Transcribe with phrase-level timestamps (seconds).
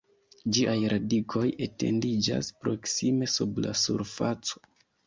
[0.57, 4.69] Ĝiaj radikoj etendiĝas proksime sub la surfaco.